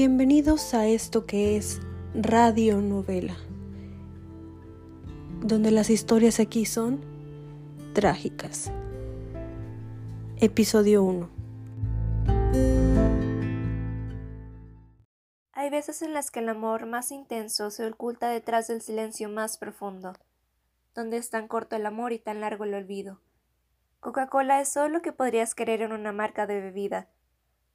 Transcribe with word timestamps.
Bienvenidos 0.00 0.74
a 0.74 0.86
esto 0.86 1.26
que 1.26 1.56
es 1.56 1.80
Radio 2.14 2.80
Novela, 2.80 3.36
donde 5.40 5.72
las 5.72 5.90
historias 5.90 6.38
aquí 6.38 6.66
son 6.66 7.00
trágicas. 7.94 8.70
Episodio 10.36 11.02
1 11.02 11.28
Hay 15.50 15.68
veces 15.68 16.02
en 16.02 16.14
las 16.14 16.30
que 16.30 16.38
el 16.38 16.48
amor 16.48 16.86
más 16.86 17.10
intenso 17.10 17.72
se 17.72 17.84
oculta 17.84 18.28
detrás 18.28 18.68
del 18.68 18.80
silencio 18.80 19.28
más 19.28 19.58
profundo, 19.58 20.12
donde 20.94 21.16
es 21.16 21.28
tan 21.28 21.48
corto 21.48 21.74
el 21.74 21.84
amor 21.84 22.12
y 22.12 22.20
tan 22.20 22.40
largo 22.40 22.62
el 22.62 22.74
olvido. 22.74 23.18
Coca-Cola 23.98 24.60
es 24.60 24.68
solo 24.68 24.90
lo 24.90 25.02
que 25.02 25.10
podrías 25.10 25.56
querer 25.56 25.82
en 25.82 25.90
una 25.90 26.12
marca 26.12 26.46
de 26.46 26.60
bebida, 26.60 27.08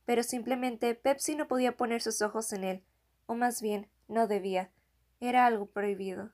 pero 0.06 0.24
simplemente 0.24 0.96
Pepsi 0.96 1.36
no 1.36 1.48
podía 1.48 1.78
poner 1.78 2.02
sus 2.02 2.22
ojos 2.22 2.52
en 2.54 2.64
él, 2.64 2.84
o 3.26 3.36
más 3.36 3.62
bien, 3.62 3.90
no 4.08 4.28
debía. 4.28 4.72
Era 5.20 5.46
algo 5.46 5.66
prohibido. 5.66 6.32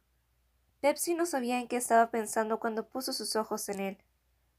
Pepsi 0.81 1.13
no 1.13 1.25
sabía 1.25 1.59
en 1.59 1.67
qué 1.67 1.75
estaba 1.75 2.09
pensando 2.09 2.59
cuando 2.59 2.87
puso 2.87 3.13
sus 3.13 3.35
ojos 3.35 3.67
en 3.69 3.79
él. 3.79 3.97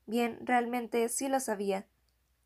Bien, 0.06 0.38
realmente 0.42 1.08
sí 1.08 1.28
lo 1.28 1.40
sabía. 1.40 1.86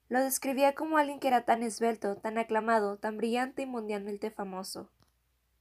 Lo 0.08 0.20
describía 0.20 0.74
como 0.74 0.98
alguien 0.98 1.19
que 1.19 1.28
era 1.28 1.45
tan 1.45 1.62
esbelto, 1.62 2.16
tan 2.16 2.38
aclamado, 2.38 2.98
tan 2.98 3.16
brillante 3.16 3.62
y 3.62 3.66
mundialmente 3.66 4.30
famoso. 4.30 4.91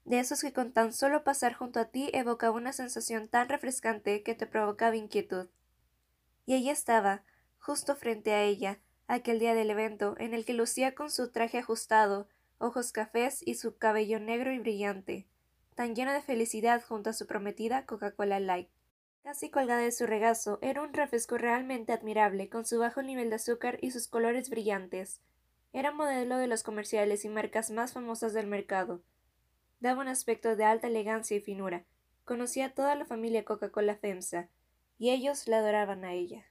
De 0.05 0.19
esos 0.19 0.41
que 0.41 0.51
con 0.51 0.73
tan 0.73 0.91
solo 0.91 1.23
pasar 1.23 1.53
junto 1.53 1.79
a 1.79 1.85
ti 1.85 2.09
evocaba 2.13 2.55
una 2.55 2.73
sensación 2.73 3.29
tan 3.29 3.47
refrescante 3.47 4.21
que 4.21 4.35
te 4.35 4.45
provocaba 4.45 4.95
inquietud. 4.95 5.47
Y 6.45 6.55
allí 6.55 6.69
estaba, 6.69 7.23
justo 7.59 7.95
frente 7.95 8.33
a 8.33 8.43
ella, 8.43 8.79
aquel 9.07 9.39
día 9.39 9.53
del 9.53 9.69
evento 9.69 10.15
en 10.17 10.33
el 10.33 10.45
que 10.45 10.53
lucía 10.53 10.95
con 10.95 11.11
su 11.11 11.31
traje 11.31 11.59
ajustado, 11.59 12.27
ojos 12.57 12.91
cafés 12.91 13.45
y 13.45 13.55
su 13.55 13.77
cabello 13.77 14.19
negro 14.19 14.53
y 14.53 14.59
brillante, 14.59 15.27
tan 15.75 15.95
lleno 15.95 16.13
de 16.13 16.21
felicidad 16.21 16.81
junto 16.83 17.09
a 17.09 17.13
su 17.13 17.27
prometida 17.27 17.85
Coca-Cola 17.85 18.39
Light. 18.39 18.69
Casi 19.23 19.49
colgada 19.49 19.81
de 19.81 19.91
su 19.91 20.05
regazo, 20.05 20.59
era 20.61 20.81
un 20.81 20.93
refresco 20.93 21.37
realmente 21.37 21.93
admirable, 21.93 22.49
con 22.49 22.65
su 22.65 22.79
bajo 22.79 23.01
nivel 23.01 23.29
de 23.29 23.37
azúcar 23.37 23.77
y 23.81 23.91
sus 23.91 24.07
colores 24.07 24.49
brillantes. 24.49 25.21
Era 25.71 25.91
modelo 25.91 26.37
de 26.37 26.47
los 26.47 26.61
comerciales 26.61 27.23
y 27.23 27.29
marcas 27.29 27.71
más 27.71 27.93
famosas 27.93 28.33
del 28.33 28.47
mercado. 28.47 29.01
Daba 29.79 30.01
un 30.01 30.09
aspecto 30.09 30.55
de 30.55 30.65
alta 30.65 30.87
elegancia 30.87 31.37
y 31.37 31.41
finura. 31.41 31.85
Conocía 32.25 32.67
a 32.67 32.73
toda 32.73 32.95
la 32.95 33.05
familia 33.05 33.45
Coca-Cola 33.45 33.95
FEMSA, 33.95 34.49
y 34.97 35.09
ellos 35.11 35.47
la 35.47 35.59
adoraban 35.59 36.05
a 36.05 36.13
ella. 36.13 36.45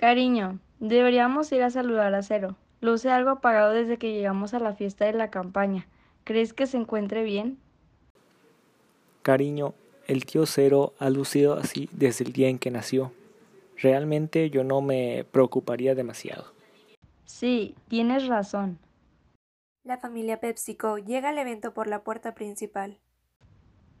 Cariño, 0.00 0.60
deberíamos 0.78 1.52
ir 1.52 1.62
a 1.62 1.68
saludar 1.68 2.14
a 2.14 2.22
Cero. 2.22 2.56
Luce 2.80 3.10
algo 3.10 3.28
apagado 3.28 3.74
desde 3.74 3.98
que 3.98 4.14
llegamos 4.14 4.54
a 4.54 4.58
la 4.58 4.72
fiesta 4.72 5.04
de 5.04 5.12
la 5.12 5.28
campaña. 5.28 5.86
¿Crees 6.24 6.54
que 6.54 6.66
se 6.66 6.78
encuentre 6.78 7.22
bien? 7.22 7.58
Cariño, 9.20 9.74
el 10.06 10.24
tío 10.24 10.46
Cero 10.46 10.94
ha 11.00 11.10
lucido 11.10 11.52
así 11.52 11.90
desde 11.92 12.24
el 12.24 12.32
día 12.32 12.48
en 12.48 12.58
que 12.58 12.70
nació. 12.70 13.12
Realmente 13.76 14.48
yo 14.48 14.64
no 14.64 14.80
me 14.80 15.26
preocuparía 15.32 15.94
demasiado. 15.94 16.46
Sí, 17.26 17.74
tienes 17.88 18.26
razón. 18.26 18.78
La 19.84 19.98
familia 19.98 20.40
PepsiCo 20.40 20.96
llega 20.96 21.28
al 21.28 21.36
evento 21.36 21.74
por 21.74 21.88
la 21.88 22.04
puerta 22.04 22.32
principal. 22.32 22.96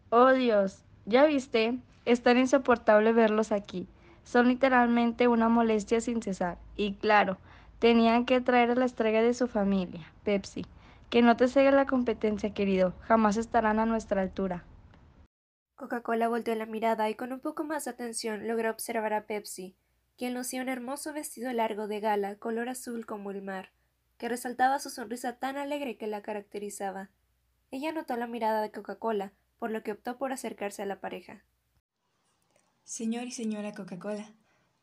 Oh 0.08 0.32
Dios, 0.32 0.82
¿ya 1.04 1.26
viste? 1.26 1.76
Es 2.06 2.22
tan 2.22 2.38
insoportable 2.38 3.12
verlos 3.12 3.52
aquí 3.52 3.86
son 4.30 4.46
literalmente 4.46 5.26
una 5.26 5.48
molestia 5.48 6.00
sin 6.00 6.22
cesar. 6.22 6.56
Y 6.76 6.94
claro, 6.94 7.36
tenían 7.80 8.26
que 8.26 8.40
traer 8.40 8.70
a 8.70 8.74
la 8.76 8.84
estrella 8.84 9.22
de 9.22 9.34
su 9.34 9.48
familia, 9.48 10.12
Pepsi. 10.22 10.64
Que 11.10 11.20
no 11.20 11.36
te 11.36 11.48
cegue 11.48 11.72
la 11.72 11.84
competencia, 11.84 12.54
querido. 12.54 12.94
Jamás 13.00 13.36
estarán 13.36 13.80
a 13.80 13.86
nuestra 13.86 14.22
altura. 14.22 14.62
Coca-Cola 15.74 16.28
volteó 16.28 16.54
la 16.54 16.66
mirada 16.66 17.10
y 17.10 17.16
con 17.16 17.32
un 17.32 17.40
poco 17.40 17.64
más 17.64 17.86
de 17.86 17.90
atención 17.90 18.46
logró 18.46 18.70
observar 18.70 19.14
a 19.14 19.26
Pepsi, 19.26 19.74
quien 20.16 20.34
lucía 20.34 20.62
un 20.62 20.68
hermoso 20.68 21.12
vestido 21.12 21.52
largo 21.52 21.88
de 21.88 21.98
gala, 21.98 22.36
color 22.36 22.68
azul 22.68 23.06
como 23.06 23.32
el 23.32 23.42
mar, 23.42 23.72
que 24.16 24.28
resaltaba 24.28 24.78
su 24.78 24.90
sonrisa 24.90 25.38
tan 25.38 25.56
alegre 25.56 25.96
que 25.96 26.06
la 26.06 26.22
caracterizaba. 26.22 27.10
Ella 27.72 27.90
notó 27.90 28.16
la 28.16 28.28
mirada 28.28 28.62
de 28.62 28.70
Coca-Cola, 28.70 29.32
por 29.58 29.72
lo 29.72 29.82
que 29.82 29.90
optó 29.90 30.18
por 30.18 30.32
acercarse 30.32 30.82
a 30.82 30.86
la 30.86 31.00
pareja. 31.00 31.42
Señor 32.90 33.22
y 33.22 33.30
señora 33.30 33.72
Coca-Cola, 33.72 34.26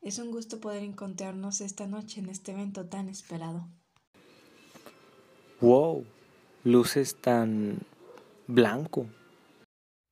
es 0.01 0.17
un 0.17 0.31
gusto 0.31 0.61
poder 0.61 0.81
encontrarnos 0.81 1.59
esta 1.59 1.87
noche 1.87 2.21
en 2.21 2.29
este 2.29 2.53
evento 2.53 2.85
tan 2.85 3.09
esperado. 3.09 3.67
¡Wow! 5.59 6.05
Luces 6.63 7.17
tan 7.19 7.79
blanco. 8.47 9.07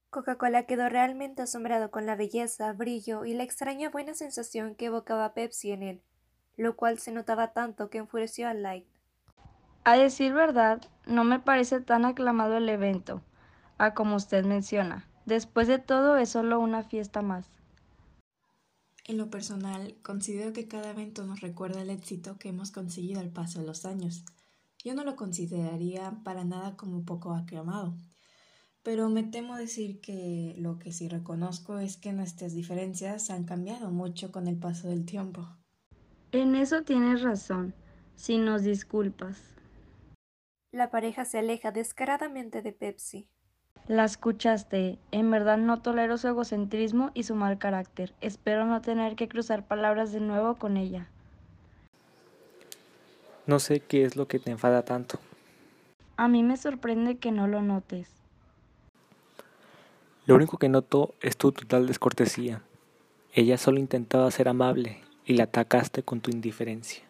Coca-Cola 0.09 0.63
quedó 0.63 0.89
realmente 0.89 1.43
asombrado 1.43 1.89
con 1.89 2.05
la 2.05 2.17
belleza, 2.17 2.73
brillo 2.73 3.23
y 3.23 3.33
la 3.33 3.43
extraña 3.43 3.89
buena 3.89 4.13
sensación 4.13 4.75
que 4.75 4.87
evocaba 4.87 5.33
Pepsi 5.33 5.71
en 5.71 5.81
él, 5.81 6.03
lo 6.57 6.75
cual 6.75 6.99
se 6.99 7.13
notaba 7.13 7.53
tanto 7.53 7.89
que 7.89 7.99
enfureció 7.99 8.49
a 8.49 8.53
Light. 8.53 8.89
A 9.85 9.95
decir 9.95 10.33
verdad, 10.33 10.81
no 11.05 11.23
me 11.23 11.39
parece 11.39 11.79
tan 11.79 12.03
aclamado 12.03 12.57
el 12.57 12.67
evento, 12.67 13.21
a 13.77 13.93
como 13.93 14.17
usted 14.17 14.43
menciona. 14.43 15.07
Después 15.25 15.69
de 15.69 15.79
todo, 15.79 16.17
es 16.17 16.27
solo 16.27 16.59
una 16.59 16.83
fiesta 16.83 17.21
más. 17.21 17.55
En 19.07 19.17
lo 19.17 19.29
personal, 19.29 19.95
considero 20.01 20.51
que 20.51 20.67
cada 20.67 20.89
evento 20.89 21.25
nos 21.25 21.41
recuerda 21.41 21.83
el 21.83 21.91
éxito 21.91 22.39
que 22.39 22.49
hemos 22.49 22.71
conseguido 22.71 23.19
al 23.19 23.29
paso 23.29 23.59
de 23.59 23.67
los 23.67 23.85
años. 23.85 24.25
Yo 24.83 24.95
no 24.95 25.03
lo 25.03 25.15
consideraría 25.15 26.19
para 26.23 26.43
nada 26.43 26.75
como 26.75 27.05
poco 27.05 27.33
aclamado, 27.33 27.95
pero 28.81 29.09
me 29.09 29.21
temo 29.21 29.57
decir 29.57 30.01
que 30.01 30.55
lo 30.57 30.79
que 30.79 30.91
sí 30.91 31.07
reconozco 31.07 31.77
es 31.77 31.97
que 31.97 32.13
nuestras 32.13 32.53
diferencias 32.53 33.29
han 33.29 33.43
cambiado 33.43 33.91
mucho 33.91 34.31
con 34.31 34.47
el 34.47 34.57
paso 34.57 34.87
del 34.87 35.05
tiempo. 35.05 35.47
En 36.31 36.55
eso 36.55 36.81
tienes 36.81 37.21
razón, 37.21 37.75
si 38.15 38.39
nos 38.39 38.63
disculpas. 38.63 39.39
La 40.71 40.89
pareja 40.89 41.25
se 41.25 41.37
aleja 41.37 41.71
descaradamente 41.71 42.63
de 42.63 42.73
Pepsi. 42.73 43.29
La 43.87 44.03
escuchaste. 44.03 44.97
En 45.11 45.29
verdad 45.29 45.57
no 45.57 45.81
tolero 45.81 46.17
su 46.17 46.27
egocentrismo 46.27 47.11
y 47.13 47.23
su 47.23 47.35
mal 47.35 47.59
carácter. 47.59 48.13
Espero 48.19 48.65
no 48.65 48.81
tener 48.81 49.15
que 49.15 49.27
cruzar 49.27 49.67
palabras 49.67 50.11
de 50.11 50.21
nuevo 50.21 50.55
con 50.55 50.75
ella. 50.75 51.07
No 53.45 53.59
sé 53.59 53.81
qué 53.81 54.03
es 54.03 54.15
lo 54.15 54.27
que 54.27 54.39
te 54.39 54.49
enfada 54.49 54.83
tanto. 54.83 55.19
A 56.17 56.27
mí 56.27 56.41
me 56.41 56.57
sorprende 56.57 57.17
que 57.17 57.31
no 57.31 57.47
lo 57.47 57.61
notes. 57.61 58.09
Lo 60.25 60.33
único 60.33 60.57
que 60.57 60.69
noto 60.69 61.13
es 61.21 61.37
tu 61.37 61.51
total 61.51 61.85
descortesía. 61.85 62.63
Ella 63.33 63.59
solo 63.59 63.79
intentaba 63.79 64.31
ser 64.31 64.47
amable 64.47 65.03
y 65.25 65.35
la 65.35 65.43
atacaste 65.43 66.01
con 66.01 66.21
tu 66.21 66.31
indiferencia. 66.31 67.03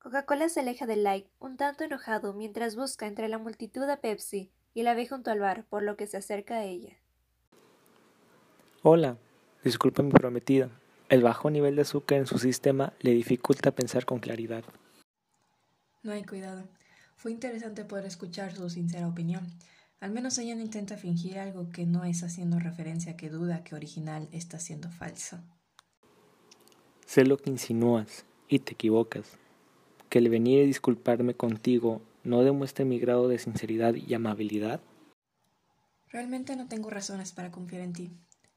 Coca-Cola 0.00 0.48
se 0.48 0.60
aleja 0.60 0.86
de 0.86 0.96
Light, 0.96 1.26
un 1.38 1.56
tanto 1.56 1.84
enojado, 1.84 2.32
mientras 2.32 2.74
busca 2.74 3.06
entre 3.06 3.28
la 3.28 3.38
multitud 3.38 3.88
a 3.88 3.98
Pepsi, 3.98 4.50
y 4.74 4.82
la 4.82 4.94
ve 4.94 5.06
junto 5.06 5.30
al 5.30 5.38
bar, 5.38 5.64
por 5.70 5.82
lo 5.82 5.96
que 5.96 6.06
se 6.06 6.16
acerca 6.16 6.56
a 6.56 6.64
ella. 6.64 6.98
Hola, 8.82 9.16
disculpa 9.62 10.02
mi 10.02 10.10
prometida. 10.10 10.68
El 11.08 11.22
bajo 11.22 11.48
nivel 11.48 11.76
de 11.76 11.82
azúcar 11.82 12.18
en 12.18 12.26
su 12.26 12.38
sistema 12.38 12.92
le 13.00 13.12
dificulta 13.12 13.70
pensar 13.70 14.04
con 14.04 14.18
claridad. 14.18 14.64
No 16.02 16.12
hay 16.12 16.24
cuidado. 16.24 16.68
Fue 17.16 17.30
interesante 17.30 17.84
poder 17.84 18.04
escuchar 18.04 18.54
su 18.54 18.68
sincera 18.68 19.08
opinión. 19.08 19.46
Al 20.00 20.10
menos 20.10 20.36
ella 20.36 20.54
no 20.54 20.60
intenta 20.60 20.96
fingir 20.96 21.38
algo 21.38 21.70
que 21.70 21.86
no 21.86 22.04
es 22.04 22.22
haciendo 22.22 22.58
referencia 22.58 23.12
a 23.12 23.16
que 23.16 23.30
duda 23.30 23.64
que 23.64 23.74
original 23.74 24.28
está 24.32 24.58
siendo 24.58 24.90
falso. 24.90 25.38
Sé 27.06 27.24
lo 27.24 27.38
que 27.38 27.50
insinúas 27.50 28.26
y 28.48 28.58
te 28.58 28.72
equivocas. 28.72 29.38
Que 30.10 30.18
el 30.18 30.28
venir 30.28 30.62
y 30.62 30.66
disculparme 30.66 31.34
contigo 31.34 32.02
no 32.24 32.42
demuestre 32.42 32.84
mi 32.84 32.98
grado 32.98 33.28
de 33.28 33.38
sinceridad 33.38 33.94
y 33.94 34.12
amabilidad? 34.14 34.80
Realmente 36.08 36.56
no 36.56 36.68
tengo 36.68 36.90
razones 36.90 37.32
para 37.32 37.50
confiar 37.50 37.82
en 37.82 37.92
ti. 37.92 38.10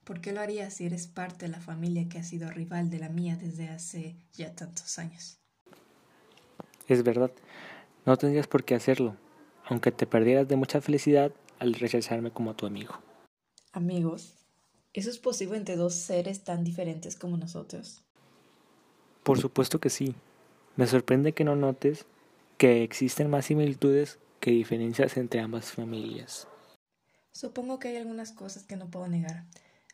¿Por 0.04 0.22
qué 0.22 0.32
lo 0.32 0.40
harías 0.40 0.74
si 0.74 0.86
eres 0.86 1.08
parte 1.08 1.46
de 1.46 1.52
la 1.52 1.60
familia 1.60 2.08
que 2.08 2.18
ha 2.18 2.24
sido 2.24 2.50
rival 2.50 2.90
de 2.90 3.00
la 3.00 3.10
mía 3.10 3.36
desde 3.36 3.68
hace 3.70 4.16
ya 4.34 4.56
tantos 4.56 4.98
años? 5.00 5.38
Es 6.88 7.04
verdad, 7.04 7.32
no 8.06 8.16
tendrías 8.16 8.48
por 8.48 8.64
qué 8.64 8.76
hacerlo, 8.76 9.18
aunque 9.66 9.92
te 9.92 10.08
perdieras 10.08 10.48
de 10.48 10.56
mucha 10.56 10.80
felicidad 10.80 11.34
al 11.60 11.74
rechazarme 11.74 12.32
como 12.32 12.56
tu 12.56 12.66
amigo. 12.66 12.96
¿Amigos? 13.74 14.36
¿Eso 14.94 15.10
es 15.10 15.20
posible 15.20 15.58
entre 15.58 15.76
dos 15.76 15.94
seres 15.94 16.44
tan 16.44 16.64
diferentes 16.64 17.18
como 17.18 17.36
nosotros? 17.36 18.02
Por 19.24 19.40
supuesto 19.40 19.80
que 19.80 19.90
sí. 19.90 20.16
Me 20.78 20.88
sorprende 20.88 21.34
que 21.34 21.44
no 21.44 21.56
notes 21.56 22.06
que 22.58 22.84
existen 22.84 23.30
más 23.30 23.46
similitudes 23.46 24.20
que 24.40 24.52
diferencias 24.52 25.18
entre 25.18 25.40
ambas 25.40 25.72
familias. 25.72 26.48
Supongo 27.32 27.80
que 27.80 27.90
hay 27.90 27.98
algunas 27.98 28.32
cosas 28.32 28.64
que 28.64 28.76
no 28.76 28.90
puedo 28.90 29.08
negar. 29.08 29.46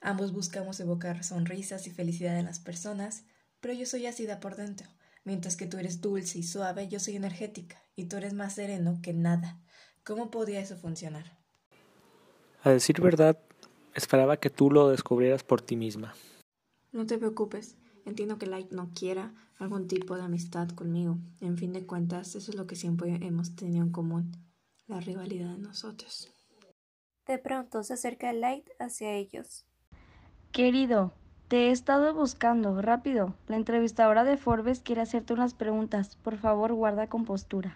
Ambos 0.01 0.31
buscamos 0.33 0.79
evocar 0.79 1.23
sonrisas 1.23 1.87
y 1.87 1.91
felicidad 1.91 2.39
en 2.39 2.45
las 2.45 2.59
personas, 2.59 3.25
pero 3.59 3.73
yo 3.73 3.85
soy 3.85 4.05
ácida 4.05 4.39
por 4.39 4.55
dentro. 4.55 4.87
Mientras 5.25 5.55
que 5.55 5.65
tú 5.65 5.77
eres 5.77 6.01
dulce 6.01 6.39
y 6.39 6.43
suave, 6.43 6.87
yo 6.87 6.99
soy 6.99 7.15
energética, 7.15 7.81
y 7.95 8.05
tú 8.05 8.17
eres 8.17 8.33
más 8.33 8.55
sereno 8.55 8.99
que 9.01 9.13
nada. 9.13 9.61
¿Cómo 10.03 10.31
podría 10.31 10.59
eso 10.59 10.75
funcionar? 10.75 11.37
A 12.61 12.69
decir 12.71 12.99
verdad, 13.01 13.39
esperaba 13.93 14.37
que 14.37 14.49
tú 14.49 14.69
lo 14.69 14.89
descubrieras 14.89 15.43
por 15.43 15.61
ti 15.61 15.75
misma. 15.75 16.13
No 16.91 17.05
te 17.05 17.17
preocupes. 17.17 17.77
Entiendo 18.05 18.37
que 18.37 18.47
Light 18.47 18.71
no 18.71 18.91
quiera 18.93 19.33
algún 19.63 19.87
tipo 19.87 20.15
de 20.15 20.23
amistad 20.23 20.69
conmigo. 20.69 21.17
En 21.41 21.57
fin 21.57 21.73
de 21.73 21.85
cuentas, 21.85 22.35
eso 22.35 22.51
es 22.51 22.57
lo 22.57 22.67
que 22.67 22.75
siempre 22.75 23.17
hemos 23.25 23.55
tenido 23.55 23.83
en 23.83 23.91
común, 23.91 24.31
la 24.87 24.99
rivalidad 24.99 25.51
de 25.53 25.59
nosotros. 25.59 26.31
De 27.25 27.37
pronto 27.37 27.83
se 27.83 27.93
acerca 27.93 28.33
Light 28.33 28.67
hacia 28.79 29.13
ellos. 29.13 29.65
Querido, 30.51 31.13
te 31.47 31.67
he 31.67 31.71
estado 31.71 32.13
buscando. 32.13 32.81
Rápido. 32.81 33.35
La 33.47 33.55
entrevistadora 33.55 34.23
de 34.23 34.37
Forbes 34.37 34.81
quiere 34.81 35.01
hacerte 35.01 35.33
unas 35.33 35.53
preguntas. 35.53 36.15
Por 36.17 36.37
favor, 36.37 36.73
guarda 36.73 37.07
compostura. 37.07 37.75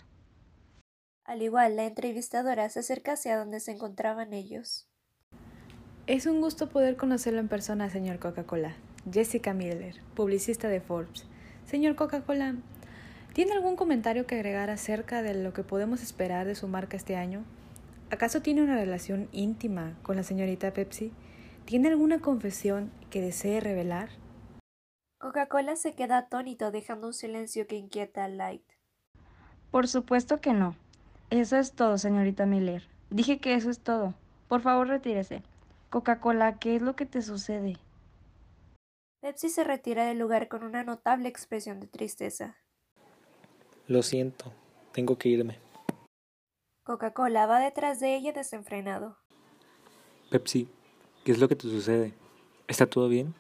Al 1.24 1.42
igual, 1.42 1.75
la 1.75 1.86
entrevistadora 1.86 2.69
se 2.69 2.80
acerca 2.80 3.13
hacia 3.13 3.38
donde 3.38 3.60
se 3.60 3.72
encontraban 3.72 4.34
ellos. 4.34 4.88
Es 6.07 6.25
un 6.25 6.39
gusto 6.39 6.69
poder 6.69 6.95
conocerlo 6.95 7.39
en 7.39 7.50
persona, 7.50 7.89
señor 7.89 8.19
Coca-Cola. 8.19 8.75
Jessica 9.12 9.54
Miller, 9.54 10.01
publicista 10.16 10.69
de 10.69 10.81
Forbes. 10.81 11.25
Señor 11.68 11.98
Coca-Cola, 11.98 12.56
¿tiene 13.34 13.52
algún 13.52 13.75
comentario 13.75 14.25
que 14.25 14.36
agregar 14.36 14.69
acerca 14.69 15.22
de 15.22 15.34
lo 15.34 15.52
que 15.52 15.64
podemos 15.64 16.02
esperar 16.02 16.48
de 16.48 16.56
su 16.56 16.69
marca 16.69 16.96
este 16.96 17.18
año? 17.18 17.44
¿Acaso 18.10 18.42
tiene 18.42 18.64
una 18.64 18.75
relación 18.75 19.28
íntima 19.34 19.98
con 20.02 20.16
la 20.16 20.24
señorita 20.24 20.72
Pepsi? 20.72 21.12
¿Tiene 21.66 21.90
alguna 21.90 22.19
confesión 22.19 22.90
que 23.10 23.19
desee 23.19 23.60
revelar? 23.60 24.08
Coca-Cola 25.19 25.75
se 25.75 25.94
queda 25.94 26.19
atónito 26.19 26.72
dejando 26.72 27.08
un 27.08 27.14
silencio 27.14 27.68
que 27.68 27.75
inquieta 27.75 28.24
a 28.24 28.30
Light. 28.30 28.63
Por 29.70 29.90
supuesto 29.90 30.40
que 30.40 30.54
no. 30.54 30.74
Eso 31.31 31.58
es 31.58 31.74
todo, 31.74 31.98
señorita 31.98 32.46
Miller. 32.46 32.88
Dije 33.10 33.40
que 33.40 33.56
eso 33.56 33.70
es 33.70 33.81
todo. 33.81 34.13
Por 34.48 34.62
favor, 34.62 34.88
retírese. 34.88 35.44
Coca-Cola, 35.90 36.60
¿qué 36.60 36.78
es 36.78 36.81
lo 36.81 36.96
que 36.96 37.06
te 37.06 37.22
sucede? 37.22 37.75
Pepsi 39.19 39.50
se 39.50 39.64
retira 39.64 40.06
del 40.06 40.19
lugar 40.19 40.48
con 40.48 40.64
una 40.64 40.84
notable 40.84 41.28
expresión 41.28 41.80
de 41.80 41.88
tristeza. 41.88 42.58
Lo 43.88 44.04
siento, 44.04 44.54
tengo 44.92 45.18
que 45.18 45.30
irme. 45.30 45.60
Coca-Cola 46.84 47.48
va 47.48 47.60
detrás 47.60 48.00
de 48.00 48.16
ella 48.16 48.31
desenfrenado. 48.31 49.18
Pepsi, 50.30 50.69
¿qué 51.25 51.31
es 51.31 51.40
lo 51.40 51.48
que 51.48 51.56
te 51.56 51.64
sucede? 51.64 52.14
¿Está 52.68 52.86
todo 52.86 53.10
bien? 53.10 53.34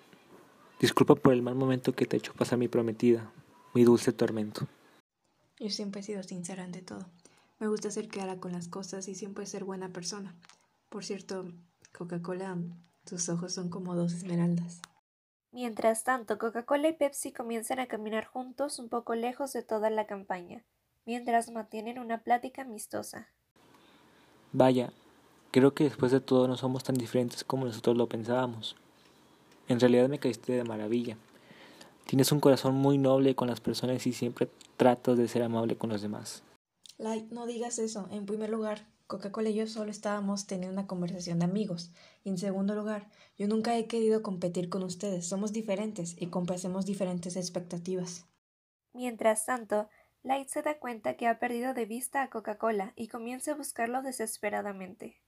Disculpa 0.79 1.15
por 1.15 1.33
el 1.33 1.41
mal 1.43 1.55
momento 1.55 1.93
que 1.93 2.05
te 2.05 2.15
he 2.15 2.19
hecho 2.19 2.33
pasar 2.33 2.57
mi 2.57 2.67
prometida, 2.67 3.31
mi 3.73 3.83
dulce 3.83 4.11
tormento. 4.13 4.67
Yo 5.59 5.69
siempre 5.69 6.01
he 6.01 6.03
sido 6.03 6.23
sincera 6.23 6.63
ante 6.63 6.81
todo. 6.81 7.05
Me 7.59 7.67
gusta 7.67 7.91
ser 7.91 8.07
clara 8.07 8.39
con 8.39 8.51
las 8.51 8.67
cosas 8.67 9.07
y 9.07 9.15
siempre 9.15 9.45
ser 9.45 9.63
buena 9.63 9.89
persona. 9.89 10.35
Por 10.89 11.05
cierto, 11.05 11.45
Coca-Cola, 11.97 12.57
tus 13.05 13.29
ojos 13.29 13.53
son 13.53 13.69
como 13.69 13.95
dos 13.95 14.13
esmeraldas. 14.13 14.81
Mientras 15.59 16.03
tanto, 16.03 16.37
Coca-Cola 16.37 16.89
y 16.89 16.93
Pepsi 16.93 17.31
comienzan 17.31 17.79
a 17.79 17.87
caminar 17.87 18.25
juntos 18.25 18.77
un 18.77 18.89
poco 18.89 19.15
lejos 19.15 19.53
de 19.53 19.63
toda 19.63 19.89
la 19.89 20.05
campaña, 20.05 20.63
mientras 21.03 21.49
mantienen 21.49 21.97
una 21.97 22.19
plática 22.19 22.61
amistosa. 22.61 23.29
Vaya, 24.53 24.93
creo 25.49 25.73
que 25.73 25.85
después 25.85 26.11
de 26.11 26.21
todo 26.21 26.47
no 26.47 26.57
somos 26.57 26.83
tan 26.83 26.93
diferentes 26.93 27.43
como 27.43 27.65
nosotros 27.65 27.97
lo 27.97 28.07
pensábamos. 28.07 28.75
En 29.67 29.79
realidad 29.79 30.07
me 30.09 30.19
caíste 30.19 30.53
de 30.53 30.63
maravilla. 30.63 31.17
Tienes 32.05 32.31
un 32.31 32.39
corazón 32.39 32.75
muy 32.75 32.99
noble 32.99 33.33
con 33.33 33.47
las 33.47 33.59
personas 33.59 34.05
y 34.05 34.13
siempre 34.13 34.49
tratas 34.77 35.17
de 35.17 35.27
ser 35.27 35.41
amable 35.41 35.75
con 35.75 35.89
los 35.89 36.03
demás. 36.03 36.43
Light, 36.99 37.31
no 37.31 37.47
digas 37.47 37.79
eso. 37.79 38.07
En 38.11 38.27
primer 38.27 38.51
lugar, 38.51 38.85
Coca-Cola 39.07 39.49
y 39.49 39.55
yo 39.55 39.67
solo 39.67 39.89
estábamos 39.89 40.47
teniendo 40.47 40.73
una 40.73 40.85
conversación 40.85 41.39
de 41.39 41.45
amigos. 41.45 41.93
Y 42.25 42.29
en 42.29 42.37
segundo 42.37 42.75
lugar, 42.75 43.09
yo 43.37 43.47
nunca 43.47 43.77
he 43.77 43.87
querido 43.87 44.21
competir 44.21 44.67
con 44.69 44.83
ustedes. 44.83 45.25
Somos 45.25 45.53
diferentes 45.53 46.21
y 46.21 46.27
complacemos 46.27 46.85
diferentes 46.85 47.37
expectativas. 47.37 48.25
Mientras 48.93 49.45
tanto, 49.45 49.87
Light 50.23 50.49
se 50.49 50.61
da 50.61 50.77
cuenta 50.77 51.15
que 51.15 51.27
ha 51.27 51.39
perdido 51.39 51.73
de 51.73 51.85
vista 51.85 52.21
a 52.21 52.29
Coca-Cola 52.29 52.91
y 52.97 53.07
comienza 53.07 53.53
a 53.53 53.55
buscarlo 53.55 54.01
desesperadamente. 54.01 55.21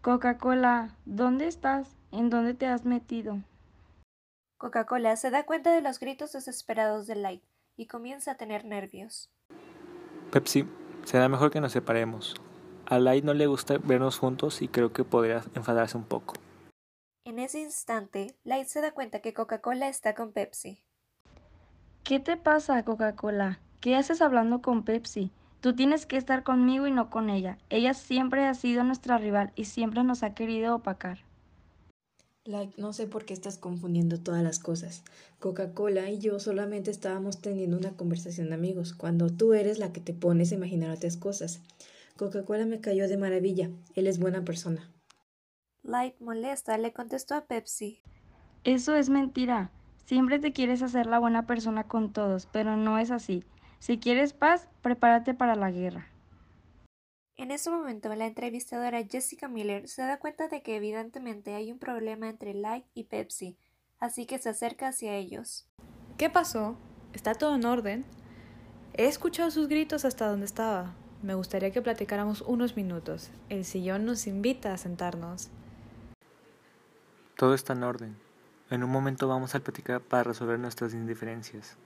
Coca-Cola, 0.00 0.96
¿dónde 1.04 1.48
estás? 1.48 1.96
¿En 2.12 2.30
dónde 2.30 2.54
te 2.54 2.66
has 2.66 2.84
metido? 2.84 3.42
Coca-Cola 4.56 5.16
se 5.16 5.30
da 5.30 5.44
cuenta 5.44 5.74
de 5.74 5.80
los 5.80 5.98
gritos 5.98 6.32
desesperados 6.32 7.08
de 7.08 7.16
Light 7.16 7.42
y 7.76 7.86
comienza 7.86 8.32
a 8.32 8.36
tener 8.36 8.64
nervios. 8.64 9.32
Pepsi, 10.30 10.68
será 11.04 11.28
mejor 11.28 11.50
que 11.50 11.60
nos 11.60 11.72
separemos. 11.72 12.34
A 12.86 12.98
Light 12.98 13.24
no 13.24 13.34
le 13.34 13.46
gusta 13.46 13.78
vernos 13.78 14.18
juntos 14.18 14.60
y 14.62 14.68
creo 14.68 14.92
que 14.92 15.04
podría 15.04 15.42
enfadarse 15.54 15.96
un 15.96 16.04
poco. 16.04 16.34
En 17.24 17.38
ese 17.38 17.60
instante, 17.60 18.36
Light 18.44 18.66
se 18.66 18.82
da 18.82 18.92
cuenta 18.92 19.20
que 19.20 19.32
Coca-Cola 19.32 19.88
está 19.88 20.14
con 20.14 20.32
Pepsi. 20.32 20.82
¿Qué 22.02 22.20
te 22.20 22.36
pasa, 22.36 22.84
Coca-Cola? 22.84 23.60
¿Qué 23.80 23.96
haces 23.96 24.20
hablando 24.20 24.60
con 24.60 24.84
Pepsi? 24.84 25.30
Tú 25.62 25.74
tienes 25.74 26.04
que 26.04 26.18
estar 26.18 26.42
conmigo 26.42 26.86
y 26.86 26.90
no 26.90 27.08
con 27.08 27.30
ella. 27.30 27.56
Ella 27.70 27.94
siempre 27.94 28.44
ha 28.44 28.52
sido 28.52 28.84
nuestra 28.84 29.16
rival 29.16 29.52
y 29.56 29.64
siempre 29.64 30.04
nos 30.04 30.22
ha 30.22 30.34
querido 30.34 30.74
opacar. 30.74 31.20
Light, 32.44 32.76
no 32.76 32.92
sé 32.92 33.06
por 33.06 33.24
qué 33.24 33.32
estás 33.32 33.56
confundiendo 33.56 34.20
todas 34.20 34.42
las 34.42 34.58
cosas. 34.58 35.02
Coca-Cola 35.38 36.10
y 36.10 36.18
yo 36.18 36.38
solamente 36.38 36.90
estábamos 36.90 37.40
teniendo 37.40 37.78
una 37.78 37.96
conversación 37.96 38.50
de 38.50 38.56
amigos, 38.56 38.92
cuando 38.92 39.30
tú 39.30 39.54
eres 39.54 39.78
la 39.78 39.94
que 39.94 40.02
te 40.02 40.12
pones 40.12 40.52
a 40.52 40.56
imaginar 40.56 40.90
otras 40.90 41.16
cosas. 41.16 41.62
Coca-Cola 42.16 42.64
me 42.64 42.80
cayó 42.80 43.08
de 43.08 43.16
maravilla. 43.16 43.70
Él 43.96 44.06
es 44.06 44.20
buena 44.20 44.44
persona. 44.44 44.88
Light 45.82 46.18
molesta 46.20 46.78
le 46.78 46.92
contestó 46.92 47.34
a 47.34 47.46
Pepsi. 47.46 48.02
Eso 48.62 48.94
es 48.94 49.10
mentira. 49.10 49.72
Siempre 50.06 50.38
te 50.38 50.52
quieres 50.52 50.82
hacer 50.82 51.06
la 51.06 51.18
buena 51.18 51.46
persona 51.46 51.84
con 51.84 52.12
todos, 52.12 52.46
pero 52.46 52.76
no 52.76 52.98
es 52.98 53.10
así. 53.10 53.42
Si 53.80 53.98
quieres 53.98 54.32
paz, 54.32 54.68
prepárate 54.80 55.34
para 55.34 55.56
la 55.56 55.72
guerra. 55.72 56.08
En 57.36 57.50
ese 57.50 57.68
momento, 57.68 58.14
la 58.14 58.26
entrevistadora 58.26 59.04
Jessica 59.04 59.48
Miller 59.48 59.88
se 59.88 60.02
da 60.02 60.18
cuenta 60.18 60.46
de 60.46 60.62
que 60.62 60.76
evidentemente 60.76 61.54
hay 61.54 61.72
un 61.72 61.80
problema 61.80 62.28
entre 62.28 62.54
Light 62.54 62.86
y 62.94 63.04
Pepsi, 63.04 63.58
así 63.98 64.24
que 64.24 64.38
se 64.38 64.50
acerca 64.50 64.88
hacia 64.88 65.16
ellos. 65.16 65.66
¿Qué 66.16 66.30
pasó? 66.30 66.76
¿Está 67.12 67.34
todo 67.34 67.56
en 67.56 67.64
orden? 67.64 68.04
He 68.92 69.06
escuchado 69.06 69.50
sus 69.50 69.66
gritos 69.66 70.04
hasta 70.04 70.28
donde 70.28 70.46
estaba. 70.46 70.94
Me 71.24 71.34
gustaría 71.34 71.70
que 71.70 71.80
platicáramos 71.80 72.42
unos 72.42 72.76
minutos. 72.76 73.30
El 73.48 73.64
sillón 73.64 74.04
nos 74.04 74.26
invita 74.26 74.74
a 74.74 74.76
sentarnos. 74.76 75.48
Todo 77.38 77.54
está 77.54 77.72
en 77.72 77.82
orden. 77.82 78.16
En 78.68 78.84
un 78.84 78.90
momento 78.90 79.26
vamos 79.26 79.54
a 79.54 79.60
platicar 79.60 80.02
para 80.02 80.24
resolver 80.24 80.58
nuestras 80.58 80.92
indiferencias. 80.92 81.78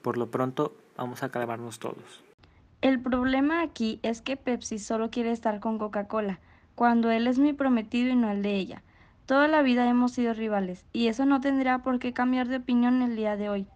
Por 0.00 0.16
lo 0.16 0.30
pronto, 0.30 0.74
vamos 0.96 1.22
a 1.22 1.28
calmarnos 1.28 1.78
todos. 1.78 2.24
El 2.80 2.98
problema 2.98 3.60
aquí 3.60 4.00
es 4.02 4.22
que 4.22 4.38
Pepsi 4.38 4.78
solo 4.78 5.10
quiere 5.10 5.30
estar 5.30 5.60
con 5.60 5.76
Coca-Cola, 5.76 6.40
cuando 6.74 7.10
él 7.10 7.26
es 7.26 7.38
mi 7.38 7.52
prometido 7.52 8.08
y 8.08 8.16
no 8.16 8.30
el 8.30 8.40
de 8.40 8.56
ella. 8.56 8.82
Toda 9.26 9.46
la 9.46 9.60
vida 9.60 9.86
hemos 9.90 10.12
sido 10.12 10.32
rivales, 10.32 10.86
y 10.94 11.08
eso 11.08 11.26
no 11.26 11.42
tendrá 11.42 11.82
por 11.82 11.98
qué 11.98 12.14
cambiar 12.14 12.48
de 12.48 12.56
opinión 12.56 13.02
el 13.02 13.14
día 13.14 13.36
de 13.36 13.50
hoy. 13.50 13.66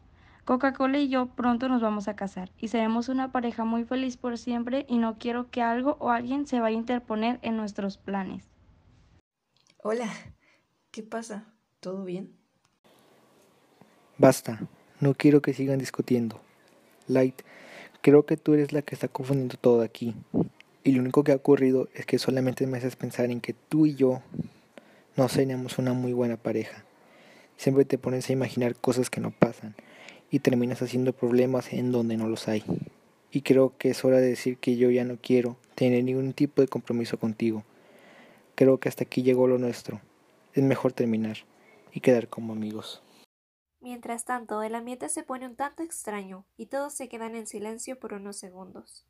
Coca-Cola 0.44 0.98
y 0.98 1.08
yo 1.08 1.26
pronto 1.26 1.68
nos 1.68 1.82
vamos 1.82 2.08
a 2.08 2.16
casar 2.16 2.50
y 2.58 2.68
seremos 2.68 3.08
una 3.08 3.30
pareja 3.30 3.64
muy 3.64 3.84
feliz 3.84 4.16
por 4.16 4.38
siempre 4.38 4.86
y 4.88 4.98
no 4.98 5.18
quiero 5.18 5.50
que 5.50 5.62
algo 5.62 5.96
o 6.00 6.10
alguien 6.10 6.46
se 6.46 6.60
vaya 6.60 6.76
a 6.76 6.80
interponer 6.80 7.38
en 7.42 7.56
nuestros 7.56 7.98
planes. 7.98 8.48
Hola, 9.82 10.10
¿qué 10.90 11.02
pasa? 11.02 11.52
¿Todo 11.80 12.04
bien? 12.04 12.36
Basta, 14.18 14.60
no 15.00 15.14
quiero 15.14 15.40
que 15.40 15.54
sigan 15.54 15.78
discutiendo. 15.78 16.40
Light, 17.06 17.42
creo 18.02 18.26
que 18.26 18.36
tú 18.36 18.54
eres 18.54 18.72
la 18.72 18.82
que 18.82 18.94
está 18.94 19.08
confundiendo 19.08 19.56
todo 19.56 19.82
aquí. 19.82 20.14
Y 20.84 20.92
lo 20.92 21.02
único 21.02 21.24
que 21.24 21.32
ha 21.32 21.36
ocurrido 21.36 21.88
es 21.94 22.06
que 22.06 22.18
solamente 22.18 22.66
me 22.66 22.78
haces 22.78 22.96
pensar 22.96 23.30
en 23.30 23.40
que 23.40 23.54
tú 23.54 23.86
y 23.86 23.94
yo 23.94 24.22
no 25.16 25.28
seríamos 25.28 25.78
una 25.78 25.92
muy 25.92 26.12
buena 26.12 26.36
pareja. 26.36 26.84
Siempre 27.56 27.84
te 27.84 27.98
pones 27.98 28.28
a 28.28 28.32
imaginar 28.32 28.76
cosas 28.76 29.10
que 29.10 29.20
no 29.20 29.30
pasan 29.30 29.74
y 30.30 30.38
terminas 30.40 30.82
haciendo 30.82 31.12
problemas 31.12 31.72
en 31.72 31.92
donde 31.92 32.16
no 32.16 32.28
los 32.28 32.48
hay. 32.48 32.64
Y 33.30 33.42
creo 33.42 33.76
que 33.76 33.90
es 33.90 34.04
hora 34.04 34.18
de 34.18 34.28
decir 34.28 34.58
que 34.58 34.76
yo 34.76 34.90
ya 34.90 35.04
no 35.04 35.18
quiero 35.20 35.56
tener 35.74 36.04
ningún 36.04 36.32
tipo 36.32 36.62
de 36.62 36.68
compromiso 36.68 37.18
contigo. 37.18 37.64
Creo 38.54 38.78
que 38.78 38.88
hasta 38.88 39.04
aquí 39.04 39.22
llegó 39.22 39.46
lo 39.46 39.58
nuestro. 39.58 40.00
Es 40.52 40.62
mejor 40.62 40.92
terminar 40.92 41.38
y 41.92 42.00
quedar 42.00 42.28
como 42.28 42.52
amigos. 42.52 43.02
Mientras 43.80 44.24
tanto, 44.24 44.62
el 44.62 44.74
ambiente 44.74 45.08
se 45.08 45.22
pone 45.22 45.46
un 45.46 45.56
tanto 45.56 45.82
extraño 45.82 46.44
y 46.56 46.66
todos 46.66 46.92
se 46.92 47.08
quedan 47.08 47.34
en 47.34 47.46
silencio 47.46 47.98
por 47.98 48.12
unos 48.12 48.36
segundos. 48.36 49.06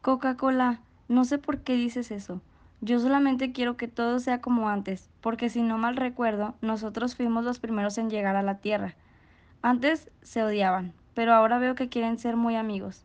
Coca-Cola, 0.00 0.82
no 1.08 1.24
sé 1.24 1.38
por 1.38 1.62
qué 1.62 1.74
dices 1.74 2.10
eso. 2.12 2.40
Yo 2.80 3.00
solamente 3.00 3.52
quiero 3.52 3.76
que 3.76 3.88
todo 3.88 4.20
sea 4.20 4.40
como 4.40 4.68
antes, 4.68 5.10
porque 5.20 5.50
si 5.50 5.60
no 5.60 5.76
mal 5.76 5.96
recuerdo, 5.96 6.54
nosotros 6.62 7.16
fuimos 7.16 7.44
los 7.44 7.58
primeros 7.58 7.98
en 7.98 8.08
llegar 8.10 8.36
a 8.36 8.42
la 8.42 8.58
Tierra. 8.58 8.94
Antes 9.62 10.10
se 10.22 10.42
odiaban, 10.42 10.94
pero 11.12 11.34
ahora 11.34 11.58
veo 11.58 11.74
que 11.74 11.90
quieren 11.90 12.18
ser 12.18 12.36
muy 12.36 12.56
amigos. 12.56 13.04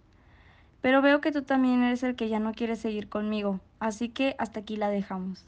Pero 0.81 1.01
veo 1.01 1.19
que 1.19 1.33
tú 1.33 1.41
también 1.41 1.83
eres 1.83 2.03
el 2.03 2.15
que 2.15 2.29
ya 2.29 2.39
no 2.39 2.53
quiere 2.53 2.75
seguir 2.77 3.09
conmigo, 3.09 3.59
así 3.79 4.09
que 4.09 4.35
hasta 4.37 4.61
aquí 4.61 4.77
la 4.77 4.89
dejamos. 4.89 5.45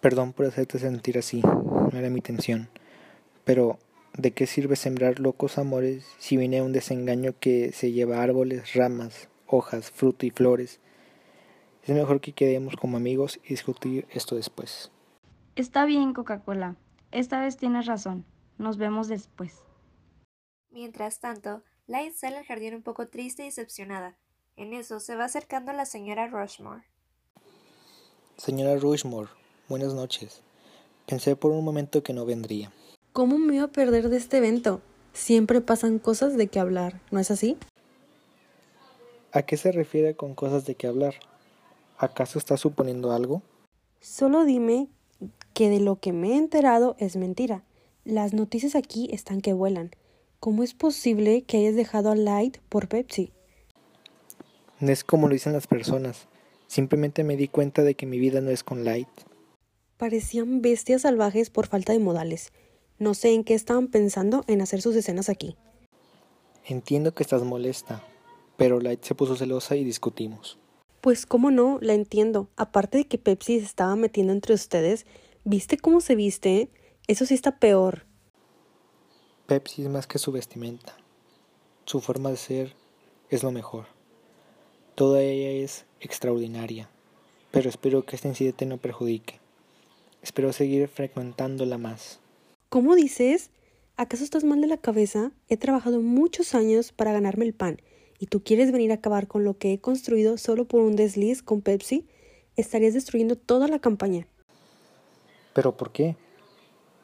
Perdón 0.00 0.32
por 0.32 0.46
hacerte 0.46 0.78
sentir 0.78 1.18
así, 1.18 1.42
no 1.42 1.90
era 1.92 2.08
mi 2.08 2.18
intención. 2.18 2.68
Pero, 3.44 3.78
¿de 4.16 4.30
qué 4.30 4.46
sirve 4.46 4.76
sembrar 4.76 5.18
locos 5.18 5.58
amores 5.58 6.06
si 6.18 6.36
viene 6.36 6.62
un 6.62 6.72
desengaño 6.72 7.34
que 7.38 7.72
se 7.72 7.92
lleva 7.92 8.22
árboles, 8.22 8.74
ramas, 8.74 9.28
hojas, 9.46 9.90
fruto 9.90 10.24
y 10.24 10.30
flores? 10.30 10.80
Es 11.82 11.94
mejor 11.94 12.20
que 12.20 12.32
quedemos 12.32 12.76
como 12.76 12.96
amigos 12.96 13.40
y 13.44 13.48
discutir 13.48 14.06
esto 14.10 14.36
después. 14.36 14.90
Está 15.56 15.84
bien, 15.84 16.14
Coca-Cola. 16.14 16.76
Esta 17.10 17.40
vez 17.40 17.56
tienes 17.56 17.86
razón. 17.86 18.24
Nos 18.58 18.76
vemos 18.76 19.06
después. 19.06 19.62
Mientras 20.70 21.20
tanto, 21.20 21.62
Light 21.86 22.14
sale 22.14 22.38
al 22.38 22.44
jardín 22.44 22.74
un 22.74 22.82
poco 22.82 23.06
triste 23.06 23.42
y 23.42 23.46
decepcionada. 23.46 24.16
En 24.56 24.72
eso 24.72 24.98
se 24.98 25.14
va 25.14 25.26
acercando 25.26 25.72
la 25.72 25.86
señora 25.86 26.26
Rushmore. 26.26 26.82
Señora 28.36 28.76
Rushmore, 28.76 29.28
buenas 29.68 29.94
noches. 29.94 30.42
Pensé 31.06 31.36
por 31.36 31.52
un 31.52 31.64
momento 31.64 32.02
que 32.02 32.12
no 32.12 32.26
vendría. 32.26 32.72
¿Cómo 33.12 33.38
me 33.38 33.54
iba 33.54 33.64
a 33.64 33.72
perder 33.72 34.08
de 34.08 34.16
este 34.16 34.38
evento? 34.38 34.80
Siempre 35.12 35.60
pasan 35.60 36.00
cosas 36.00 36.36
de 36.36 36.48
qué 36.48 36.58
hablar, 36.58 37.00
¿no 37.12 37.20
es 37.20 37.30
así? 37.30 37.56
¿A 39.32 39.42
qué 39.42 39.56
se 39.56 39.70
refiere 39.70 40.16
con 40.16 40.34
cosas 40.34 40.66
de 40.66 40.74
qué 40.74 40.88
hablar? 40.88 41.14
¿Acaso 41.96 42.38
está 42.38 42.56
suponiendo 42.56 43.12
algo? 43.12 43.42
Solo 44.00 44.44
dime 44.44 44.88
que 45.54 45.70
de 45.70 45.80
lo 45.80 46.00
que 46.00 46.12
me 46.12 46.32
he 46.32 46.36
enterado 46.36 46.96
es 46.98 47.16
mentira. 47.16 47.64
Las 48.08 48.32
noticias 48.32 48.74
aquí 48.74 49.10
están 49.12 49.42
que 49.42 49.52
vuelan. 49.52 49.90
¿Cómo 50.40 50.62
es 50.62 50.72
posible 50.72 51.42
que 51.42 51.58
hayas 51.58 51.76
dejado 51.76 52.10
a 52.10 52.14
Light 52.14 52.56
por 52.70 52.88
Pepsi? 52.88 53.32
No 54.80 54.90
es 54.90 55.04
como 55.04 55.28
lo 55.28 55.34
dicen 55.34 55.52
las 55.52 55.66
personas. 55.66 56.26
Simplemente 56.68 57.22
me 57.22 57.36
di 57.36 57.48
cuenta 57.48 57.82
de 57.82 57.96
que 57.96 58.06
mi 58.06 58.18
vida 58.18 58.40
no 58.40 58.48
es 58.48 58.64
con 58.64 58.82
Light. 58.82 59.10
Parecían 59.98 60.62
bestias 60.62 61.02
salvajes 61.02 61.50
por 61.50 61.66
falta 61.66 61.92
de 61.92 61.98
modales. 61.98 62.50
No 62.98 63.12
sé 63.12 63.34
en 63.34 63.44
qué 63.44 63.52
estaban 63.52 63.88
pensando 63.88 64.42
en 64.46 64.62
hacer 64.62 64.80
sus 64.80 64.96
escenas 64.96 65.28
aquí. 65.28 65.58
Entiendo 66.64 67.12
que 67.12 67.22
estás 67.22 67.42
molesta, 67.42 68.02
pero 68.56 68.80
Light 68.80 69.04
se 69.04 69.14
puso 69.14 69.36
celosa 69.36 69.76
y 69.76 69.84
discutimos. 69.84 70.58
Pues 71.02 71.26
cómo 71.26 71.50
no, 71.50 71.76
la 71.82 71.92
entiendo. 71.92 72.48
Aparte 72.56 72.96
de 72.96 73.06
que 73.06 73.18
Pepsi 73.18 73.58
se 73.58 73.66
estaba 73.66 73.96
metiendo 73.96 74.32
entre 74.32 74.54
ustedes, 74.54 75.04
¿viste 75.44 75.76
cómo 75.76 76.00
se 76.00 76.14
viste? 76.14 76.70
Eso 77.08 77.24
sí 77.24 77.32
está 77.32 77.58
peor. 77.58 78.04
Pepsi 79.46 79.82
es 79.82 79.88
más 79.88 80.06
que 80.06 80.18
su 80.18 80.30
vestimenta. 80.30 80.94
Su 81.86 82.02
forma 82.02 82.28
de 82.28 82.36
ser 82.36 82.74
es 83.30 83.42
lo 83.42 83.50
mejor. 83.50 83.86
Toda 84.94 85.22
ella 85.22 85.64
es 85.64 85.86
extraordinaria, 86.00 86.90
pero 87.50 87.70
espero 87.70 88.04
que 88.04 88.14
este 88.14 88.28
incidente 88.28 88.66
no 88.66 88.76
perjudique. 88.76 89.40
Espero 90.20 90.52
seguir 90.52 90.86
frecuentándola 90.86 91.78
más. 91.78 92.20
¿Cómo 92.68 92.94
dices? 92.94 93.48
¿Acaso 93.96 94.22
estás 94.22 94.44
mal 94.44 94.60
de 94.60 94.66
la 94.66 94.76
cabeza? 94.76 95.32
He 95.48 95.56
trabajado 95.56 96.02
muchos 96.02 96.54
años 96.54 96.92
para 96.92 97.14
ganarme 97.14 97.46
el 97.46 97.54
pan 97.54 97.80
y 98.18 98.26
tú 98.26 98.42
quieres 98.42 98.70
venir 98.70 98.90
a 98.90 98.96
acabar 98.96 99.28
con 99.28 99.44
lo 99.44 99.56
que 99.56 99.72
he 99.72 99.80
construido 99.80 100.36
solo 100.36 100.66
por 100.66 100.82
un 100.82 100.94
desliz 100.94 101.42
con 101.42 101.62
Pepsi, 101.62 102.06
estarías 102.56 102.92
destruyendo 102.92 103.34
toda 103.34 103.66
la 103.66 103.78
campaña. 103.78 104.26
¿Pero 105.54 105.74
por 105.74 105.90
qué? 105.90 106.16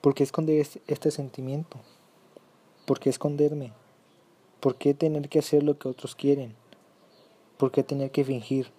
¿Por 0.04 0.14
qué 0.14 0.22
esconder 0.22 0.66
este 0.86 1.10
sentimiento? 1.10 1.78
¿Por 2.84 3.00
qué 3.00 3.08
esconderme? 3.08 3.72
¿Por 4.60 4.76
qué 4.76 4.92
tener 4.92 5.30
que 5.30 5.38
hacer 5.38 5.62
lo 5.62 5.78
que 5.78 5.88
otros 5.88 6.14
quieren? 6.14 6.54
¿Por 7.56 7.72
qué 7.72 7.82
tener 7.82 8.10
que 8.10 8.22
fingir? 8.22 8.70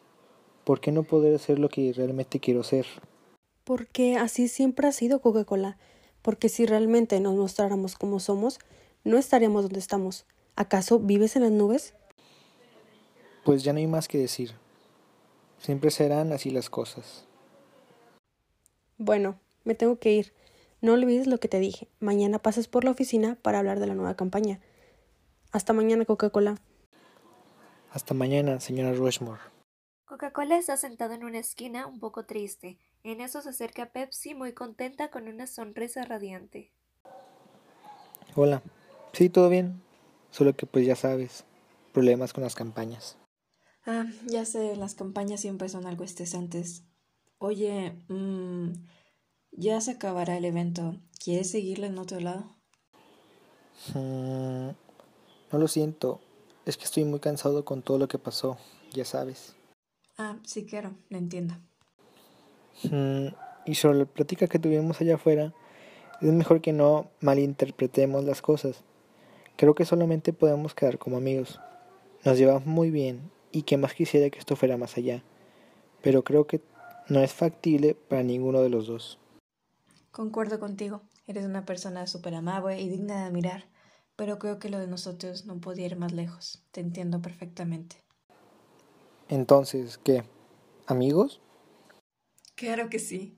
¿Por 0.66 0.80
qué 0.80 0.92
no 0.92 1.02
poder 1.02 1.34
hacer 1.34 1.58
lo 1.58 1.68
que 1.68 1.92
realmente 1.94 2.40
quiero 2.40 2.62
ser? 2.62 2.86
Porque 3.64 4.18
así 4.18 4.48
siempre 4.48 4.88
ha 4.88 4.92
sido 4.92 5.20
Coca-Cola. 5.20 5.80
Porque 6.22 6.48
si 6.48 6.68
realmente 6.68 7.20
nos 7.20 7.34
mostráramos 7.34 7.96
como 7.96 8.20
somos, 8.20 8.60
no 9.04 9.18
estaríamos 9.18 9.64
donde 9.64 9.80
estamos. 9.80 10.28
¿Acaso 10.56 11.00
vives 11.00 11.36
en 11.36 11.42
las 11.42 11.52
nubes? 11.52 11.96
Pues 13.44 13.64
ya 13.64 13.74
no 13.74 13.80
hay 13.80 13.88
más 13.88 14.08
que 14.08 14.20
decir. 14.20 14.52
Siempre 15.58 15.90
serán 15.90 16.34
así 16.34 16.52
las 16.52 16.70
cosas. 16.70 17.26
Bueno, 19.00 19.40
me 19.64 19.74
tengo 19.74 19.98
que 19.98 20.12
ir. 20.12 20.45
No 20.82 20.94
olvides 20.94 21.28
lo 21.28 21.40
que 21.40 21.48
te 21.48 21.60
dije. 21.60 21.88
Mañana 22.00 22.40
pasas 22.40 22.68
por 22.68 22.84
la 22.84 22.92
oficina 22.92 23.38
para 23.42 23.60
hablar 23.60 23.80
de 23.80 23.88
la 23.88 23.96
nueva 23.96 24.16
campaña. 24.16 24.60
Hasta 25.52 25.74
mañana, 25.74 26.06
Coca-Cola. 26.06 26.62
Hasta 27.92 28.14
mañana, 28.14 28.60
señora 28.60 28.94
Rushmore. 28.94 29.42
Coca-Cola 30.06 30.58
está 30.58 30.78
sentado 30.78 31.14
en 31.14 31.24
una 31.24 31.40
esquina 31.40 31.88
un 31.88 32.00
poco 32.00 32.26
triste. 32.26 32.78
En 33.04 33.22
eso 33.22 33.42
se 33.42 33.50
acerca 33.50 33.92
Pepsi 33.92 34.36
muy 34.36 34.54
contenta 34.54 35.10
con 35.10 35.28
una 35.28 35.48
sonrisa 35.48 36.04
radiante. 36.04 36.72
Hola. 38.36 38.62
Sí, 39.14 39.30
todo 39.30 39.50
bien. 39.50 39.82
Solo 40.30 40.56
que 40.56 40.66
pues 40.66 40.86
ya 40.86 40.96
sabes, 40.96 41.46
problemas 41.94 42.34
con 42.34 42.44
las 42.44 42.56
campañas. 42.56 43.18
Ah, 43.86 44.06
ya 44.26 44.44
sé, 44.44 44.76
las 44.76 44.96
campañas 44.96 45.40
siempre 45.40 45.70
son 45.70 45.86
algo 45.86 46.04
estresantes. 46.04 46.84
Oye, 47.38 47.96
mmm, 48.10 48.74
ya 49.58 49.82
se 49.82 49.92
acabará 49.92 50.38
el 50.38 50.46
evento. 50.46 50.96
¿Quieres 51.24 51.50
seguirle 51.52 51.88
en 51.88 51.98
otro 51.98 52.20
lado? 52.20 52.56
Mm, 53.94 54.70
no 55.52 55.60
lo 55.60 55.68
siento. 55.68 56.22
Es 56.66 56.78
que 56.78 56.86
estoy 56.86 57.04
muy 57.06 57.20
cansado 57.20 57.66
con 57.66 57.82
todo 57.82 57.98
lo 57.98 58.08
que 58.08 58.18
pasó, 58.18 58.58
ya 58.94 59.06
sabes. 59.06 59.56
Ah, 60.18 60.38
sí 60.44 60.66
quiero, 60.66 60.96
lo 61.10 61.18
entiendo. 61.18 61.56
Mm, 62.84 63.28
y 63.66 63.76
sobre 63.76 64.00
la 64.00 64.06
plática 64.06 64.48
que 64.48 64.60
tuvimos 64.60 65.00
allá 65.00 65.16
afuera, 65.16 65.54
es 66.22 66.32
mejor 66.32 66.62
que 66.62 66.74
no 66.74 67.12
malinterpretemos 67.20 68.24
las 68.24 68.42
cosas. 68.42 68.84
Creo 69.58 69.76
que 69.76 69.86
solamente 69.86 70.34
podemos 70.34 70.74
quedar 70.74 70.98
como 70.98 71.18
amigos. 71.18 71.60
Nos 72.24 72.38
llevamos 72.38 72.66
muy 72.66 72.90
bien 72.90 73.32
y 73.52 73.64
que 73.64 73.78
más 73.78 73.94
quisiera 73.94 74.30
que 74.30 74.40
esto 74.40 74.56
fuera 74.56 74.78
más 74.78 74.98
allá, 74.98 75.24
pero 76.02 76.24
creo 76.24 76.48
que 76.48 76.62
no 77.08 77.22
es 77.22 77.34
factible 77.34 77.96
para 77.96 78.24
ninguno 78.24 78.62
de 78.62 78.70
los 78.70 78.88
dos. 78.88 79.20
Concuerdo 80.16 80.62
contigo, 80.62 81.02
eres 81.28 81.44
una 81.44 81.66
persona 81.66 82.08
súper 82.08 82.36
amable 82.36 82.80
y 82.80 82.88
digna 82.88 83.18
de 83.18 83.24
admirar, 83.26 83.66
pero 84.16 84.40
creo 84.40 84.60
que 84.60 84.70
lo 84.70 84.80
de 84.80 84.88
nosotros 84.88 85.46
no 85.46 85.60
podía 85.60 85.88
ir 85.88 85.98
más 85.98 86.14
lejos, 86.14 86.64
te 86.72 86.80
entiendo 86.80 87.22
perfectamente. 87.22 87.98
Entonces, 89.28 89.98
¿qué? 89.98 90.24
¿Amigos? 90.88 91.42
Claro 92.56 92.90
que 92.90 92.98
sí. 92.98 93.38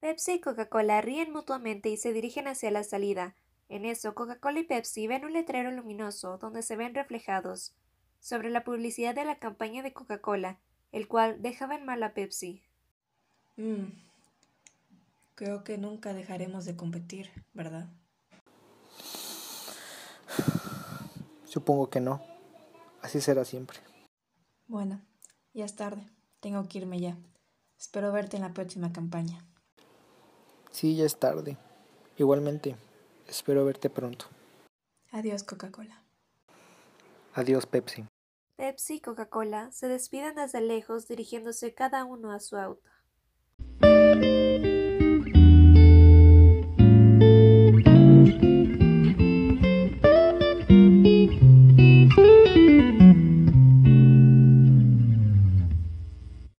Pepsi 0.00 0.32
y 0.32 0.40
Coca-Cola 0.42 1.00
ríen 1.00 1.32
mutuamente 1.32 1.88
y 1.88 1.96
se 1.96 2.12
dirigen 2.12 2.46
hacia 2.46 2.70
la 2.70 2.84
salida. 2.84 3.34
En 3.70 3.86
eso, 3.86 4.14
Coca-Cola 4.14 4.60
y 4.60 4.64
Pepsi 4.64 5.06
ven 5.06 5.24
un 5.24 5.32
letrero 5.32 5.70
luminoso 5.70 6.36
donde 6.36 6.60
se 6.62 6.76
ven 6.76 6.94
reflejados 6.94 7.74
sobre 8.20 8.50
la 8.50 8.64
publicidad 8.64 9.14
de 9.14 9.24
la 9.24 9.38
campaña 9.38 9.82
de 9.82 9.94
Coca-Cola, 9.94 10.60
el 10.92 11.08
cual 11.08 11.40
dejaba 11.40 11.74
en 11.74 11.86
mal 11.86 12.02
a 12.02 12.12
Pepsi. 12.12 12.62
Mm. 13.56 14.05
Creo 15.36 15.64
que 15.64 15.76
nunca 15.76 16.14
dejaremos 16.14 16.64
de 16.64 16.76
competir, 16.76 17.30
¿verdad? 17.52 17.90
Supongo 21.44 21.90
que 21.90 22.00
no. 22.00 22.22
Así 23.02 23.20
será 23.20 23.44
siempre. 23.44 23.78
Bueno, 24.66 25.02
ya 25.52 25.66
es 25.66 25.76
tarde. 25.76 26.06
Tengo 26.40 26.66
que 26.66 26.78
irme 26.78 27.00
ya. 27.00 27.18
Espero 27.78 28.12
verte 28.12 28.36
en 28.36 28.44
la 28.44 28.54
próxima 28.54 28.94
campaña. 28.94 29.44
Sí, 30.70 30.96
ya 30.96 31.04
es 31.04 31.18
tarde. 31.18 31.58
Igualmente, 32.16 32.76
espero 33.28 33.62
verte 33.66 33.90
pronto. 33.90 34.24
Adiós, 35.12 35.42
Coca-Cola. 35.42 36.02
Adiós, 37.34 37.66
Pepsi. 37.66 38.06
Pepsi 38.56 38.94
y 38.94 39.00
Coca-Cola 39.00 39.70
se 39.70 39.86
despiden 39.86 40.36
desde 40.36 40.62
lejos 40.62 41.06
dirigiéndose 41.06 41.74
cada 41.74 42.06
uno 42.06 42.32
a 42.32 42.40
su 42.40 42.56
auto. 42.56 42.95